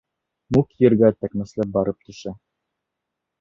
[0.55, 2.35] Мук ергә тәкмәсләп барып төшә.